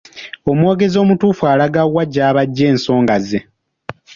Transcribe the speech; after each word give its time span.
Omwogezi 0.51 0.95
omutuufu 1.03 1.43
alaga 1.53 1.81
wa 1.95 2.03
gy'aba 2.13 2.39
aggye 2.43 2.65
ensonga 2.71 3.15
ze. 3.27 3.39